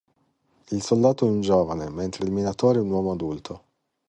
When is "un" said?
1.29-1.41, 2.81-2.89